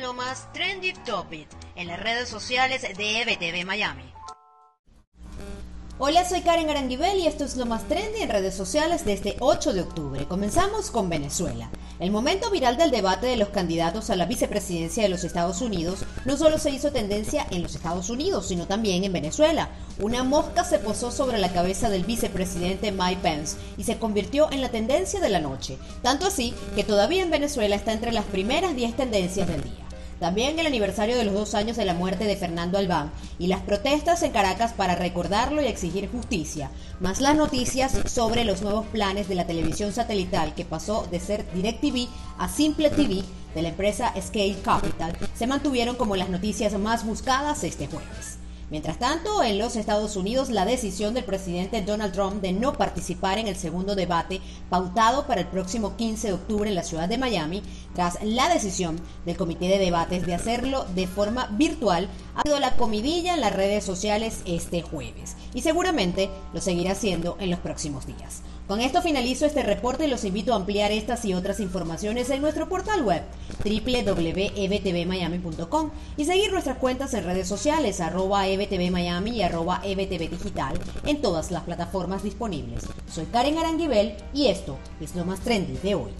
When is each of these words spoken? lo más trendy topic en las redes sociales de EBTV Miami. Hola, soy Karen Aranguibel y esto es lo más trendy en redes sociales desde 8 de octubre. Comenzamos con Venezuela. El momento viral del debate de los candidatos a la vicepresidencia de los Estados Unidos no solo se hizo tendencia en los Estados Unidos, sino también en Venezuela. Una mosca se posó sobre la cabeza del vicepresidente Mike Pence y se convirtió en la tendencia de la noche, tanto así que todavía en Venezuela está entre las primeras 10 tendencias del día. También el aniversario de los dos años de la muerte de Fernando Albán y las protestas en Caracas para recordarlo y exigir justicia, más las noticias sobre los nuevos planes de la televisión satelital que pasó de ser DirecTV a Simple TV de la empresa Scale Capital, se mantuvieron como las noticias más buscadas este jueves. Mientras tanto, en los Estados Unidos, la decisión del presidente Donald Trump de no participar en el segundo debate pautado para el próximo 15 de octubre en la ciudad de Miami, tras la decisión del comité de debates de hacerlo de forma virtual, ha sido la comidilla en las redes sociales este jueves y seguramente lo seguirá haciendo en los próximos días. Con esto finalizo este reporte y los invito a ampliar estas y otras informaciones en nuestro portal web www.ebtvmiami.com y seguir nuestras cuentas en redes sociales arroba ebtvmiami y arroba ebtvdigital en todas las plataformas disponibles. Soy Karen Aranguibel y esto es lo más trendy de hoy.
lo 0.00 0.14
más 0.14 0.50
trendy 0.52 0.92
topic 0.92 1.48
en 1.76 1.88
las 1.88 2.00
redes 2.00 2.28
sociales 2.28 2.82
de 2.82 3.22
EBTV 3.22 3.66
Miami. 3.66 4.12
Hola, 5.98 6.28
soy 6.28 6.40
Karen 6.40 6.70
Aranguibel 6.70 7.18
y 7.18 7.26
esto 7.26 7.44
es 7.44 7.56
lo 7.56 7.66
más 7.66 7.86
trendy 7.86 8.22
en 8.22 8.30
redes 8.30 8.54
sociales 8.54 9.04
desde 9.04 9.36
8 9.38 9.72
de 9.72 9.82
octubre. 9.82 10.26
Comenzamos 10.26 10.90
con 10.90 11.08
Venezuela. 11.08 11.70
El 12.00 12.10
momento 12.10 12.50
viral 12.50 12.76
del 12.76 12.90
debate 12.90 13.26
de 13.26 13.36
los 13.36 13.50
candidatos 13.50 14.10
a 14.10 14.16
la 14.16 14.24
vicepresidencia 14.24 15.02
de 15.02 15.08
los 15.08 15.22
Estados 15.22 15.60
Unidos 15.60 16.04
no 16.24 16.36
solo 16.36 16.58
se 16.58 16.70
hizo 16.70 16.90
tendencia 16.90 17.46
en 17.50 17.62
los 17.62 17.74
Estados 17.74 18.10
Unidos, 18.10 18.48
sino 18.48 18.66
también 18.66 19.04
en 19.04 19.12
Venezuela. 19.12 19.68
Una 20.00 20.24
mosca 20.24 20.64
se 20.64 20.78
posó 20.78 21.12
sobre 21.12 21.38
la 21.38 21.52
cabeza 21.52 21.90
del 21.90 22.04
vicepresidente 22.04 22.90
Mike 22.90 23.20
Pence 23.22 23.56
y 23.76 23.84
se 23.84 23.98
convirtió 23.98 24.50
en 24.50 24.62
la 24.62 24.70
tendencia 24.70 25.20
de 25.20 25.28
la 25.28 25.40
noche, 25.40 25.78
tanto 26.02 26.26
así 26.26 26.54
que 26.74 26.82
todavía 26.82 27.22
en 27.22 27.30
Venezuela 27.30 27.76
está 27.76 27.92
entre 27.92 28.10
las 28.10 28.24
primeras 28.24 28.74
10 28.74 28.96
tendencias 28.96 29.46
del 29.46 29.62
día. 29.62 29.81
También 30.22 30.56
el 30.56 30.68
aniversario 30.68 31.16
de 31.18 31.24
los 31.24 31.34
dos 31.34 31.52
años 31.56 31.76
de 31.76 31.84
la 31.84 31.94
muerte 31.94 32.26
de 32.26 32.36
Fernando 32.36 32.78
Albán 32.78 33.10
y 33.40 33.48
las 33.48 33.60
protestas 33.62 34.22
en 34.22 34.30
Caracas 34.30 34.72
para 34.72 34.94
recordarlo 34.94 35.60
y 35.60 35.66
exigir 35.66 36.08
justicia, 36.08 36.70
más 37.00 37.20
las 37.20 37.34
noticias 37.34 37.98
sobre 38.06 38.44
los 38.44 38.62
nuevos 38.62 38.86
planes 38.86 39.28
de 39.28 39.34
la 39.34 39.48
televisión 39.48 39.92
satelital 39.92 40.54
que 40.54 40.64
pasó 40.64 41.08
de 41.10 41.18
ser 41.18 41.44
DirecTV 41.52 42.06
a 42.38 42.48
Simple 42.48 42.90
TV 42.90 43.24
de 43.52 43.62
la 43.62 43.70
empresa 43.70 44.14
Scale 44.22 44.58
Capital, 44.62 45.18
se 45.34 45.48
mantuvieron 45.48 45.96
como 45.96 46.14
las 46.14 46.28
noticias 46.28 46.72
más 46.78 47.04
buscadas 47.04 47.64
este 47.64 47.88
jueves. 47.88 48.41
Mientras 48.72 48.98
tanto, 48.98 49.42
en 49.42 49.58
los 49.58 49.76
Estados 49.76 50.16
Unidos, 50.16 50.48
la 50.48 50.64
decisión 50.64 51.12
del 51.12 51.24
presidente 51.24 51.82
Donald 51.82 52.14
Trump 52.14 52.40
de 52.40 52.54
no 52.54 52.72
participar 52.72 53.38
en 53.38 53.46
el 53.46 53.54
segundo 53.54 53.94
debate 53.94 54.40
pautado 54.70 55.26
para 55.26 55.42
el 55.42 55.46
próximo 55.46 55.94
15 55.94 56.28
de 56.28 56.32
octubre 56.32 56.70
en 56.70 56.74
la 56.74 56.82
ciudad 56.82 57.06
de 57.06 57.18
Miami, 57.18 57.62
tras 57.94 58.16
la 58.22 58.48
decisión 58.48 58.98
del 59.26 59.36
comité 59.36 59.68
de 59.68 59.76
debates 59.76 60.24
de 60.24 60.34
hacerlo 60.34 60.86
de 60.94 61.06
forma 61.06 61.48
virtual, 61.48 62.08
ha 62.34 62.44
sido 62.44 62.58
la 62.60 62.74
comidilla 62.76 63.34
en 63.34 63.42
las 63.42 63.54
redes 63.54 63.84
sociales 63.84 64.40
este 64.46 64.80
jueves 64.80 65.36
y 65.52 65.60
seguramente 65.60 66.30
lo 66.54 66.62
seguirá 66.62 66.92
haciendo 66.92 67.36
en 67.40 67.50
los 67.50 67.60
próximos 67.60 68.06
días. 68.06 68.40
Con 68.68 68.80
esto 68.80 69.02
finalizo 69.02 69.44
este 69.44 69.62
reporte 69.62 70.06
y 70.06 70.08
los 70.08 70.24
invito 70.24 70.54
a 70.54 70.56
ampliar 70.56 70.92
estas 70.92 71.26
y 71.26 71.34
otras 71.34 71.60
informaciones 71.60 72.30
en 72.30 72.40
nuestro 72.40 72.70
portal 72.70 73.02
web 73.02 73.22
www.ebtvmiami.com 73.64 75.90
y 76.16 76.24
seguir 76.24 76.50
nuestras 76.52 76.78
cuentas 76.78 77.14
en 77.14 77.22
redes 77.24 77.46
sociales 77.46 78.00
arroba 78.00 78.48
ebtvmiami 78.48 79.30
y 79.30 79.42
arroba 79.42 79.80
ebtvdigital 79.84 80.78
en 81.06 81.20
todas 81.20 81.50
las 81.50 81.64
plataformas 81.64 82.22
disponibles. 82.22 82.84
Soy 83.10 83.26
Karen 83.26 83.58
Aranguibel 83.58 84.14
y 84.32 84.46
esto 84.48 84.78
es 85.00 85.14
lo 85.14 85.24
más 85.24 85.40
trendy 85.40 85.76
de 85.82 85.94
hoy. 85.94 86.12